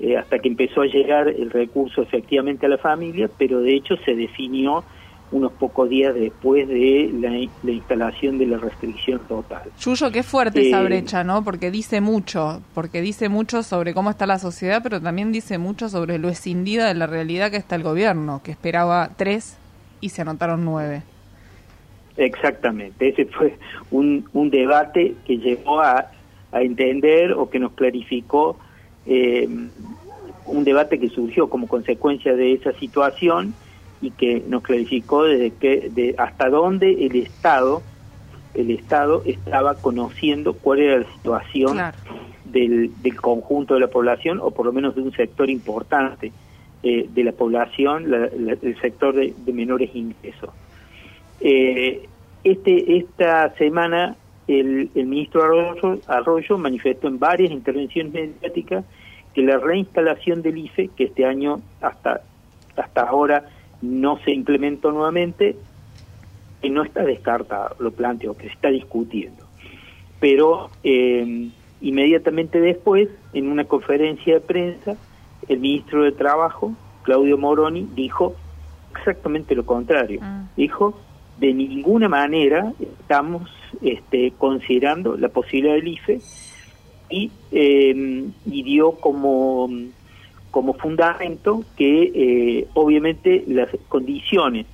eh, 0.00 0.16
hasta 0.16 0.38
que 0.38 0.48
empezó 0.48 0.82
a 0.82 0.86
llegar 0.86 1.28
el 1.28 1.50
recurso 1.50 2.02
efectivamente 2.02 2.66
a 2.66 2.68
la 2.68 2.78
familia, 2.78 3.30
pero 3.38 3.60
de 3.60 3.74
hecho 3.74 3.96
se 4.04 4.14
definió 4.14 4.84
unos 5.32 5.52
pocos 5.52 5.88
días 5.88 6.14
después 6.14 6.68
de 6.68 7.10
la, 7.18 7.70
instalación 7.72 8.38
de 8.38 8.46
la 8.46 8.58
restricción 8.58 9.20
total. 9.26 9.62
Yuyo, 9.80 10.10
qué 10.12 10.22
fuerte 10.22 10.68
esa 10.68 10.82
eh, 10.82 10.84
brecha, 10.84 11.24
¿no? 11.24 11.42
Porque 11.42 11.70
dice 11.70 12.00
mucho, 12.00 12.62
porque 12.74 13.00
dice 13.00 13.28
mucho 13.28 13.62
sobre 13.62 13.94
cómo 13.94 14.10
está 14.10 14.26
la 14.26 14.38
sociedad, 14.38 14.82
pero 14.82 15.00
también 15.00 15.32
dice 15.32 15.56
mucho 15.56 15.88
sobre 15.88 16.18
lo 16.18 16.28
escindida 16.28 16.86
de 16.86 16.94
la 16.94 17.06
realidad 17.06 17.50
que 17.50 17.56
está 17.56 17.76
el 17.76 17.82
gobierno, 17.82 18.42
que 18.44 18.50
esperaba 18.50 19.10
tres 19.16 19.58
y 20.00 20.10
se 20.10 20.22
anotaron 20.22 20.64
nueve. 20.64 21.02
Exactamente, 22.18 23.08
ese 23.08 23.24
fue 23.24 23.56
un, 23.90 24.28
un 24.34 24.50
debate 24.50 25.14
que 25.24 25.38
llevó 25.38 25.80
a, 25.80 26.10
a 26.52 26.60
entender 26.60 27.32
o 27.32 27.48
que 27.48 27.58
nos 27.58 27.72
clarificó 27.72 28.58
eh, 29.06 29.48
un 30.46 30.64
debate 30.64 30.98
que 30.98 31.08
surgió 31.08 31.48
como 31.48 31.68
consecuencia 31.68 32.34
de 32.34 32.52
esa 32.52 32.72
situación 32.74 33.54
y 34.00 34.10
que 34.10 34.42
nos 34.48 34.62
clarificó 34.62 35.24
desde 35.24 35.52
que 35.52 35.90
de 35.90 36.14
hasta 36.18 36.48
dónde 36.48 37.06
el 37.06 37.16
Estado 37.16 37.82
el 38.54 38.70
Estado 38.70 39.22
estaba 39.24 39.76
conociendo 39.76 40.52
cuál 40.52 40.80
era 40.80 40.98
la 40.98 41.12
situación 41.14 41.78
del, 42.44 42.90
del, 43.02 43.16
conjunto 43.16 43.74
de 43.74 43.80
la 43.80 43.86
población 43.86 44.40
o 44.42 44.50
por 44.50 44.66
lo 44.66 44.72
menos 44.72 44.94
de 44.94 45.00
un 45.00 45.12
sector 45.12 45.48
importante 45.48 46.32
eh, 46.84 47.08
de 47.08 47.22
la 47.22 47.30
población, 47.30 48.12
el 48.12 48.80
sector 48.80 49.14
de, 49.14 49.32
menores 49.52 49.94
ingresos. 49.94 50.50
Eh, 51.40 52.08
este 52.42 52.96
esta 52.96 53.54
semana 53.54 54.16
el, 54.48 54.90
el 54.94 55.06
ministro 55.06 55.42
Arroyo, 55.42 55.98
Arroyo 56.06 56.58
manifestó 56.58 57.08
en 57.08 57.18
varias 57.18 57.50
intervenciones 57.50 58.12
mediáticas 58.12 58.84
que 59.34 59.42
la 59.42 59.58
reinstalación 59.58 60.42
del 60.42 60.58
IFE, 60.58 60.88
que 60.88 61.04
este 61.04 61.24
año 61.24 61.60
hasta, 61.80 62.22
hasta 62.76 63.00
ahora 63.02 63.48
no 63.80 64.18
se 64.18 64.32
implementó 64.32 64.92
nuevamente, 64.92 65.56
que 66.60 66.70
no 66.70 66.82
está 66.82 67.04
descartado, 67.04 67.74
lo 67.78 67.90
planteo, 67.92 68.36
que 68.36 68.46
se 68.46 68.52
está 68.52 68.68
discutiendo. 68.68 69.44
Pero 70.20 70.70
eh, 70.84 71.48
inmediatamente 71.80 72.60
después, 72.60 73.08
en 73.32 73.48
una 73.48 73.64
conferencia 73.64 74.34
de 74.34 74.40
prensa, 74.40 74.96
el 75.48 75.58
ministro 75.58 76.04
de 76.04 76.12
Trabajo, 76.12 76.74
Claudio 77.02 77.36
Moroni, 77.36 77.88
dijo 77.94 78.36
exactamente 78.96 79.54
lo 79.54 79.66
contrario. 79.66 80.20
Ah. 80.22 80.44
Dijo, 80.56 80.94
de 81.42 81.52
ninguna 81.52 82.08
manera 82.08 82.72
estamos 82.80 83.50
este, 83.82 84.32
considerando 84.38 85.16
la 85.16 85.28
posibilidad 85.28 85.74
del 85.74 85.88
IFE 85.88 86.20
y, 87.10 87.32
eh, 87.50 88.24
y 88.46 88.62
dio 88.62 88.92
como, 88.92 89.68
como 90.52 90.74
fundamento 90.74 91.64
que 91.76 92.12
eh, 92.14 92.68
obviamente 92.74 93.42
las 93.48 93.68
condiciones, 93.88 94.66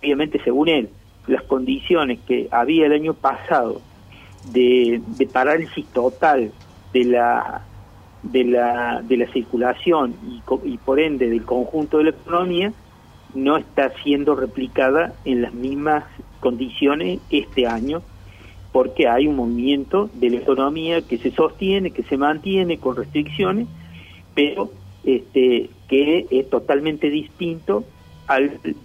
obviamente 0.00 0.38
según 0.44 0.68
él, 0.68 0.90
las 1.28 1.44
condiciones 1.44 2.18
que 2.26 2.46
había 2.50 2.84
el 2.84 2.92
año 2.92 3.14
pasado 3.14 3.80
de, 4.52 5.00
parálisis 5.32 5.86
total 5.94 6.52
de 6.92 7.04
la 7.04 7.64
de 8.22 8.44
la 8.44 9.00
de 9.02 9.16
la 9.16 9.32
circulación 9.32 10.14
y 10.64 10.76
por 10.76 11.00
ende 11.00 11.30
del 11.30 11.44
conjunto 11.44 11.98
de 11.98 12.04
la 12.04 12.10
economía 12.10 12.72
no 13.34 13.56
está 13.56 13.92
siendo 14.02 14.34
replicada 14.34 15.14
en 15.24 15.42
las 15.42 15.54
mismas 15.54 16.04
condiciones 16.40 17.20
este 17.30 17.66
año 17.66 18.02
porque 18.72 19.06
hay 19.06 19.26
un 19.26 19.36
movimiento 19.36 20.10
de 20.14 20.30
la 20.30 20.36
economía 20.38 21.02
que 21.02 21.18
se 21.18 21.30
sostiene, 21.30 21.90
que 21.90 22.02
se 22.04 22.16
mantiene 22.16 22.78
con 22.78 22.96
restricciones, 22.96 23.68
pero 24.34 24.70
este, 25.04 25.68
que 25.88 26.26
es 26.30 26.48
totalmente 26.48 27.10
distinto 27.10 27.84
a 28.28 28.40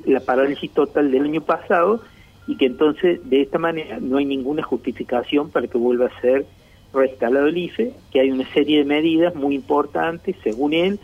la 0.05 0.19
parálisis 0.19 0.71
total 0.71 1.09
del 1.09 1.23
año 1.23 1.41
pasado 1.41 2.01
y 2.47 2.57
que 2.57 2.65
entonces 2.65 3.21
de 3.29 3.41
esta 3.41 3.59
manera 3.59 3.99
no 4.01 4.17
hay 4.17 4.25
ninguna 4.25 4.61
justificación 4.63 5.51
para 5.51 5.67
que 5.67 5.77
vuelva 5.77 6.07
a 6.07 6.21
ser 6.21 6.45
reinstalado 6.93 7.47
el 7.47 7.57
IFE, 7.57 7.93
que 8.11 8.19
hay 8.19 8.31
una 8.31 8.47
serie 8.53 8.79
de 8.79 8.85
medidas 8.85 9.35
muy 9.35 9.55
importantes, 9.55 10.35
según 10.43 10.73
él, 10.73 10.99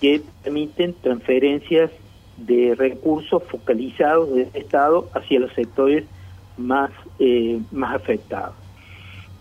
que 0.00 0.20
permiten 0.42 0.94
transferencias 1.00 1.90
de 2.46 2.74
recursos 2.74 3.42
focalizados 3.44 4.32
del 4.34 4.48
Estado 4.54 5.08
hacia 5.14 5.40
los 5.40 5.52
sectores 5.54 6.04
más, 6.56 6.90
eh, 7.18 7.60
más 7.70 7.94
afectados. 7.94 8.54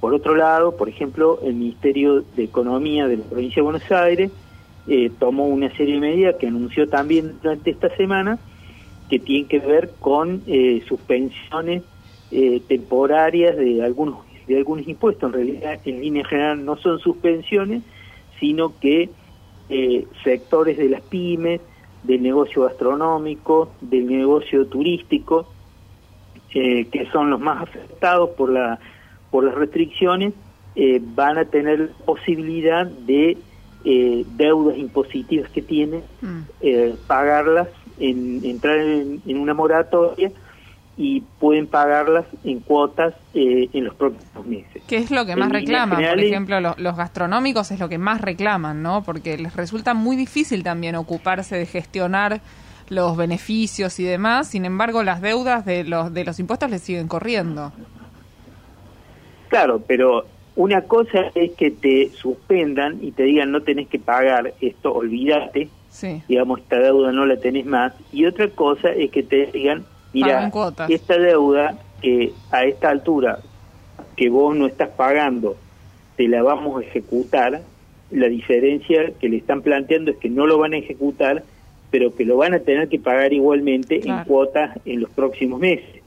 Por 0.01 0.15
otro 0.15 0.36
lado, 0.36 0.75
por 0.75 0.89
ejemplo, 0.89 1.39
el 1.43 1.53
Ministerio 1.53 2.24
de 2.36 2.43
Economía 2.43 3.08
de 3.08 3.17
la 3.17 3.24
provincia 3.24 3.58
de 3.58 3.62
Buenos 3.62 3.91
Aires 3.91 4.31
eh, 4.88 5.12
tomó 5.20 5.46
una 5.46 5.70
serie 5.77 5.93
de 5.93 6.00
medidas 6.00 6.36
que 6.38 6.48
anunció 6.48 6.89
también 6.89 7.38
durante 7.43 7.70
esta 7.70 7.96
semana 7.96 8.39
que 9.12 9.20
tienen 9.20 9.48
que 9.48 9.60
ver 9.60 9.91
con 10.00 10.41
eh, 10.48 10.81
suspensiones 10.88 11.84
eh, 12.31 12.62
temporarias 12.67 13.55
de 13.55 13.84
algunos 13.84 14.25
de 14.48 14.58
algunos 14.58 14.88
impuestos. 14.88 15.29
En 15.29 15.34
realidad, 15.34 15.79
en 15.86 16.01
línea 16.01 16.25
general, 16.25 16.65
no 16.65 16.75
son 16.77 16.98
suspensiones, 17.00 17.84
sino 18.39 18.77
que 18.79 19.10
sectores 20.24 20.77
de 20.77 20.89
las 20.89 21.01
pymes, 21.01 21.62
del 22.03 22.22
negocio 22.22 22.63
gastronómico, 22.63 23.72
del 23.81 24.08
negocio 24.08 24.65
turístico, 24.67 25.48
que 26.50 27.08
son 27.13 27.29
los 27.29 27.39
más 27.39 27.63
afectados 27.63 28.31
por 28.31 28.51
la 28.51 28.79
por 29.29 29.46
las 29.46 29.55
restricciones, 29.55 30.34
van 31.15 31.38
a 31.38 31.46
tener 31.46 31.91
posibilidad 32.05 32.86
de 32.86 33.38
eh, 33.84 34.25
deudas 34.36 34.77
impositivas 34.77 35.50
que 35.50 35.63
tiene, 35.63 36.03
mm. 36.22 36.39
eh, 36.62 36.96
pagarlas, 37.08 37.67
en, 38.00 38.46
entrar 38.46 38.77
en, 38.77 39.22
una 39.38 39.55
moratoria 39.55 40.31
y 41.01 41.22
pueden 41.39 41.65
pagarlas 41.65 42.25
en 42.43 42.60
cuotas 42.60 43.15
eh, 43.34 43.67
en 43.74 43.86
los 43.86 43.96
próximos 43.96 44.46
meses. 44.46 44.84
¿Qué 44.88 44.98
es 44.98 45.10
lo 45.10 45.25
que 45.25 45.36
más 45.36 45.51
reclaman? 45.51 45.98
Por 45.98 46.20
ejemplo, 46.20 46.60
los, 46.60 46.96
gastronómicos 46.96 47.72
es 47.72 47.79
lo 47.79 47.89
que 47.89 47.98
más 47.98 48.22
reclaman, 48.22 48.84
¿no? 48.84 49.01
Porque 49.01 49.36
les 49.39 49.55
resulta 49.55 49.96
muy 49.96 50.15
difícil 50.15 50.62
también 50.62 50.93
ocuparse 50.96 51.58
de 51.58 51.65
gestionar 51.65 52.41
los 52.89 53.17
beneficios 53.17 54.00
y 54.00 54.03
demás, 54.03 54.50
sin 54.50 54.63
embargo 54.63 55.01
las 55.01 55.22
deudas 55.22 55.65
de 55.65 55.86
los, 55.86 56.13
de 56.13 56.24
los 56.24 56.39
impuestos 56.39 56.70
les 56.70 56.84
siguen 56.84 57.08
corriendo. 57.08 57.74
Claro, 59.48 59.81
pero 59.88 60.27
una 60.55 60.84
cosa 60.84 61.31
es 61.34 61.53
que 61.53 61.72
te 61.72 62.12
suspendan 62.12 63.00
y 63.01 63.12
te 63.12 63.24
digan 63.24 63.51
no 63.51 63.63
tenés 63.63 63.88
que 63.88 63.98
pagar 63.98 64.53
esto, 64.62 64.93
olvídate, 64.93 65.67
digamos, 66.27 66.60
esta 66.60 66.77
deuda 66.77 67.12
no 67.12 67.25
la 67.25 67.38
tenés 67.38 67.65
más. 67.65 67.93
Y 68.13 68.25
otra 68.25 68.50
cosa 68.50 68.91
es 68.91 69.10
que 69.10 69.24
te 69.24 69.48
digan, 69.48 69.86
mira, 70.13 70.51
esta 70.89 71.17
deuda 71.17 71.77
que 72.01 72.33
a 72.51 72.65
esta 72.65 72.89
altura 72.89 73.39
que 74.15 74.29
vos 74.29 74.55
no 74.55 74.67
estás 74.67 74.89
pagando, 74.89 75.55
te 76.15 76.27
la 76.27 76.43
vamos 76.43 76.81
a 76.81 76.85
ejecutar. 76.85 77.61
La 78.11 78.27
diferencia 78.27 79.13
que 79.19 79.29
le 79.29 79.37
están 79.37 79.61
planteando 79.61 80.11
es 80.11 80.17
que 80.17 80.29
no 80.29 80.45
lo 80.45 80.57
van 80.57 80.73
a 80.73 80.77
ejecutar, 80.77 81.43
pero 81.91 82.13
que 82.13 82.25
lo 82.25 82.37
van 82.37 82.53
a 82.53 82.59
tener 82.59 82.89
que 82.89 82.99
pagar 82.99 83.31
igualmente 83.31 84.01
en 84.07 84.23
cuotas 84.25 84.77
en 84.85 85.01
los 85.01 85.09
próximos 85.11 85.59
meses. 85.59 86.01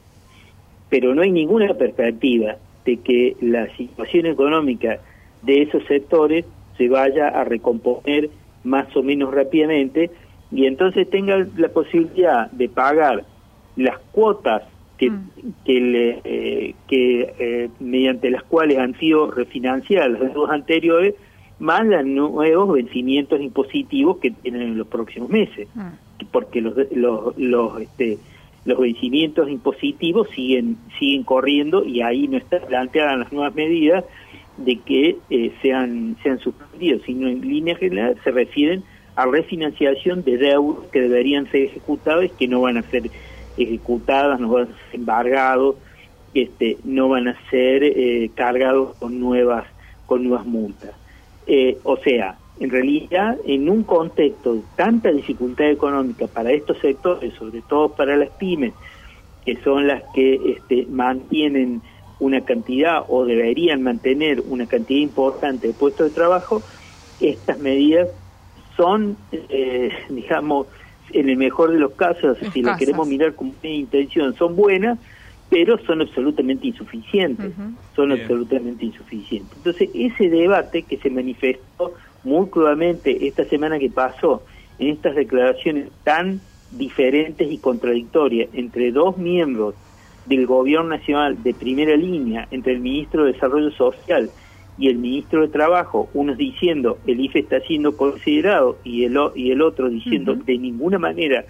Pero 0.91 1.15
no 1.15 1.23
hay 1.23 1.31
ninguna 1.31 1.73
perspectiva 1.75 2.57
de 2.85 2.99
que 2.99 3.37
la 3.41 3.75
situación 3.77 4.27
económica 4.27 4.99
de 5.43 5.63
esos 5.63 5.85
sectores 5.87 6.45
se 6.77 6.89
vaya 6.89 7.29
a 7.29 7.45
recomponer 7.45 8.31
más 8.65 8.95
o 8.97 9.03
menos 9.03 9.33
rápidamente 9.33 10.11
y 10.51 10.67
entonces 10.67 11.09
tenga 11.09 11.47
la 11.57 11.69
posibilidad 11.69 12.51
de 12.51 12.69
pagar 12.69 13.25
las 13.77 13.99
cuotas 14.13 14.63
que, 14.99 15.11
mm. 15.11 15.31
que, 15.65 16.21
eh, 16.25 16.75
que 16.89 17.35
eh, 17.39 17.71
mediante 17.81 18.31
las 18.31 18.43
cuales 18.45 18.79
han 18.79 18.97
sido 18.99 19.31
refinanciadas 19.31 20.11
las 20.11 20.33
deudas 20.33 20.51
anteriores 20.51 21.15
más 21.59 21.85
los 21.85 22.05
nuevos 22.05 22.75
vencimientos 22.75 23.41
impositivos 23.41 24.19
que 24.19 24.31
tienen 24.31 24.63
en 24.63 24.79
los 24.79 24.87
próximos 24.87 25.29
meses 25.29 25.69
mm. 25.75 26.25
porque 26.31 26.61
los 26.61 26.75
los, 26.93 27.37
los 27.37 27.81
este, 27.81 28.19
los 28.65 28.79
vencimientos 28.79 29.49
impositivos 29.51 30.29
siguen 30.31 30.77
siguen 30.99 31.25
corriendo 31.25 31.85
y 31.85 32.01
ahí 32.01 32.29
no 32.29 32.39
están 32.39 32.61
planteadas 32.67 33.19
las 33.19 33.33
nuevas 33.33 33.55
medidas 33.55 34.05
de 34.57 34.77
que 34.77 35.17
eh, 35.31 35.53
sean 35.63 36.17
sean 36.23 36.39
suspendidos, 36.39 37.03
sino 37.05 37.29
en 37.29 37.41
línea 37.41 37.75
general 37.77 38.17
se 38.23 38.31
refieren 38.31 38.85
a 39.17 39.27
refinanciación 39.27 40.25
de 40.25 40.39
deudas 40.39 40.87
que 40.91 41.01
deberían 41.01 41.51
ser 41.51 41.65
ejecutadas 41.65 42.31
que 42.33 42.49
no 42.49 42.61
van 42.61 42.79
a 42.79 42.83
ser 42.83 43.11
ejecutadas, 43.57 44.41
no 44.41 44.49
van 44.49 44.65
a 44.65 44.67
ser 44.67 44.77
embargados, 44.95 45.77
este, 46.35 46.79
no 46.85 47.09
van 47.09 47.29
a 47.29 47.37
ser 47.51 47.85
eh, 47.85 48.31
cargados 48.35 48.97
con 48.97 49.21
nuevas 49.21 49.65
con 50.07 50.25
nuevas 50.25 50.47
multas. 50.47 50.91
Eh, 51.47 51.79
o 51.83 51.97
sea, 51.97 52.37
en 52.61 52.71
realidad, 52.71 53.39
en 53.47 53.69
un 53.69 53.83
contexto 53.83 54.55
de 54.55 54.63
tanta 54.77 55.11
dificultad 55.11 55.71
económica 55.71 56.27
para 56.27 56.53
estos 56.53 56.79
sectores, 56.79 57.35
sobre 57.35 57.63
todo 57.63 57.91
para 57.91 58.17
las 58.17 58.31
pymes, 58.31 58.75
que 59.45 59.57
son 59.63 59.87
las 59.87 60.03
que 60.15 60.41
este, 60.57 60.87
mantienen 60.91 61.83
una 62.21 62.43
cantidad 62.43 63.05
o 63.09 63.25
deberían 63.25 63.83
mantener 63.83 64.43
una 64.49 64.67
cantidad 64.67 65.01
importante 65.01 65.69
de 65.69 65.73
puestos 65.75 66.11
de 66.11 66.15
trabajo, 66.15 66.63
estas 67.21 67.59
medidas 67.59 68.09
son, 68.77 69.17
eh, 69.33 69.91
digamos, 70.09 70.67
en 71.13 71.29
el 71.29 71.37
mejor 71.37 71.73
de 71.73 71.79
los 71.79 71.93
casos, 71.93 72.39
si 72.53 72.63
lo 72.63 72.77
queremos 72.77 73.07
mirar 73.07 73.35
como 73.35 73.53
una 73.63 73.73
intención, 73.73 74.35
son 74.37 74.57
buenas, 74.57 74.99
pero 75.51 75.79
son 75.85 76.01
absolutamente 76.01 76.67
insuficientes, 76.67 77.53
son 77.95 78.13
absolutamente 78.13 78.87
insuficientes. 78.87 79.57
Entonces, 79.57 79.91
ese 79.95 80.29
debate 80.29 80.83
que 80.83 80.97
se 80.97 81.11
manifestó 81.11 81.95
muy 82.25 82.47
crudamente 82.49 83.27
esta 83.27 83.45
semana 83.45 83.79
que 83.79 83.91
pasó 83.91 84.43
en 84.79 84.89
estas 84.89 85.15
declaraciones 85.15 85.91
tan 86.03 86.41
diferentes 86.71 87.51
y 87.51 87.59
contradictorias 87.59 88.49
entre 88.53 88.91
dos 88.91 89.17
miembros 89.17 89.75
del 90.27 90.47
gobierno 90.47 90.89
nacional 90.89 91.43
de 91.43 91.55
primera 91.55 91.97
línea, 91.97 92.49
entre 92.51 92.73
el 92.73 92.81
ministro 92.81 93.25
de 93.25 93.33
Desarrollo 93.33 93.71
Social 93.73 94.31
y 94.77 94.89
el 94.89 94.99
ministro 94.99 95.43
de 95.43 95.49
Trabajo, 95.49 96.09
unos 96.15 96.37
diciendo 96.37 96.99
el 97.07 97.21
IFE 97.21 97.41
está 97.41 97.61
siendo 97.61 97.97
considerado 97.97 98.79
y 98.85 99.05
el, 99.05 99.17
y 99.35 99.51
el 99.51 99.63
otro 99.63 99.89
diciendo 99.89 100.35
de 100.35 100.59
ninguna 100.59 100.99
manera 100.99 101.45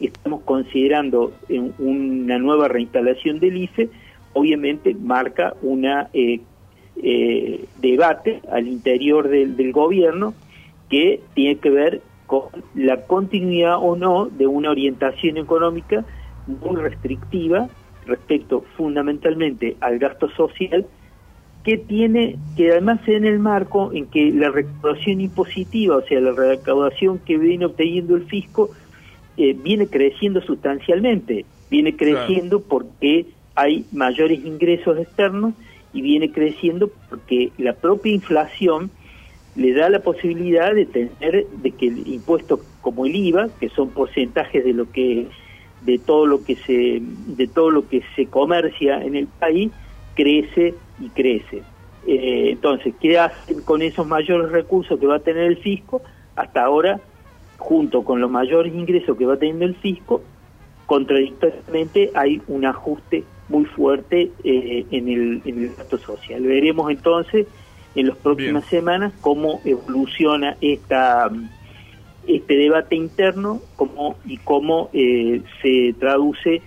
estamos 0.00 0.42
considerando 0.42 1.32
una 1.78 2.38
nueva 2.38 2.68
reinstalación 2.68 3.38
del 3.38 3.56
IFE, 3.56 3.88
obviamente 4.32 4.94
marca 4.94 5.54
una 5.62 6.08
eh, 6.12 6.40
eh, 7.02 7.64
debate 7.80 8.40
al 8.50 8.66
interior 8.66 9.28
del, 9.28 9.56
del 9.56 9.72
gobierno 9.72 10.34
que 10.88 11.20
tiene 11.34 11.56
que 11.56 11.70
ver 11.70 12.02
con 12.26 12.44
la 12.74 13.02
continuidad 13.02 13.76
o 13.80 13.96
no 13.96 14.26
de 14.26 14.46
una 14.46 14.70
orientación 14.70 15.36
económica 15.36 16.04
muy 16.46 16.76
restrictiva 16.80 17.68
respecto 18.06 18.64
fundamentalmente 18.76 19.76
al 19.80 19.98
gasto 19.98 20.28
social 20.30 20.86
que 21.64 21.78
tiene 21.78 22.36
que 22.56 22.72
además 22.72 23.00
en 23.06 23.24
el 23.24 23.38
marco 23.38 23.92
en 23.92 24.06
que 24.06 24.32
la 24.32 24.50
recaudación 24.50 25.20
impositiva, 25.20 25.96
o 25.96 26.02
sea, 26.02 26.20
la 26.20 26.32
recaudación 26.32 27.18
que 27.20 27.38
viene 27.38 27.66
obteniendo 27.66 28.16
el 28.16 28.24
fisco, 28.26 28.70
eh, 29.36 29.54
viene 29.54 29.86
creciendo 29.86 30.42
sustancialmente, 30.42 31.44
viene 31.70 31.96
creciendo 31.96 32.60
porque 32.60 33.26
hay 33.54 33.86
mayores 33.92 34.44
ingresos 34.44 34.98
externos 34.98 35.54
y 35.92 36.02
viene 36.02 36.32
creciendo 36.32 36.90
porque 37.08 37.52
la 37.58 37.74
propia 37.74 38.12
inflación 38.12 38.90
le 39.54 39.72
da 39.74 39.88
la 39.90 40.00
posibilidad 40.00 40.74
de 40.74 40.86
tener 40.86 41.46
de 41.46 41.70
que 41.72 41.88
el 41.88 42.08
impuesto 42.08 42.60
como 42.80 43.06
el 43.06 43.14
IVA, 43.14 43.48
que 43.60 43.68
son 43.68 43.90
porcentajes 43.90 44.64
de 44.64 44.72
lo 44.72 44.90
que 44.90 45.28
de 45.82 45.98
todo 45.98 46.26
lo 46.26 46.44
que 46.44 46.56
se 46.56 47.02
de 47.02 47.46
todo 47.48 47.70
lo 47.70 47.88
que 47.88 48.02
se 48.14 48.26
comercia 48.26 49.02
en 49.02 49.16
el 49.16 49.26
país 49.26 49.72
crece 50.14 50.74
y 51.02 51.08
crece. 51.10 51.62
Eh, 52.06 52.50
entonces, 52.52 52.94
¿qué 53.00 53.18
hacen 53.18 53.62
con 53.62 53.82
esos 53.82 54.06
mayores 54.06 54.50
recursos 54.50 54.98
que 54.98 55.06
va 55.06 55.16
a 55.16 55.20
tener 55.20 55.44
el 55.44 55.56
fisco? 55.58 56.02
Hasta 56.36 56.64
ahora, 56.64 57.00
junto 57.58 58.04
con 58.04 58.20
los 58.20 58.30
mayores 58.30 58.74
ingresos 58.74 59.16
que 59.16 59.26
va 59.26 59.36
teniendo 59.36 59.64
el 59.66 59.74
fisco, 59.76 60.22
contradictoriamente 60.86 62.10
hay 62.14 62.40
un 62.48 62.64
ajuste 62.64 63.24
muy 63.48 63.64
fuerte 63.64 64.30
eh, 64.44 64.86
en, 64.90 65.08
el, 65.08 65.42
en 65.44 65.64
el 65.64 65.74
gasto 65.74 65.98
social. 65.98 66.42
Veremos 66.42 66.90
entonces 66.90 67.46
en 67.94 68.08
las 68.08 68.16
próximas 68.16 68.64
semanas 68.66 69.12
cómo 69.20 69.60
evoluciona 69.64 70.56
esta 70.60 71.30
este 72.26 72.54
debate 72.54 72.94
interno 72.94 73.60
cómo, 73.74 74.16
y 74.24 74.36
cómo 74.38 74.90
eh, 74.92 75.42
se 75.60 75.94
traduce 75.98 76.62